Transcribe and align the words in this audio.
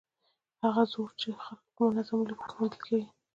هغه 0.63 0.83
زور 0.93 1.09
چې 1.19 1.27
د 1.33 1.37
خلکو 1.45 1.67
په 1.77 1.81
منظمو 1.89 2.27
لیکو 2.29 2.45
کې 2.51 2.55
موندل 2.59 2.81
کېږي. 2.87 3.09